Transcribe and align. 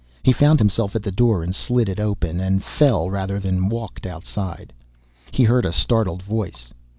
He 0.23 0.31
found 0.33 0.57
himself 0.57 0.95
at 0.95 1.03
the 1.03 1.11
door 1.11 1.43
and 1.43 1.53
slid 1.53 1.87
it 1.87 1.99
open 1.99 2.39
and 2.39 2.63
fell 2.63 3.07
rather 3.11 3.39
than 3.39 3.69
walked 3.69 4.07
inside. 4.07 4.73
He 5.29 5.43
heard 5.43 5.63
a 5.63 5.71
startled 5.71 6.23
voice. 6.23 6.73